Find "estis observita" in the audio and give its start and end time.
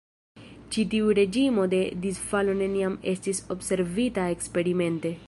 3.15-4.29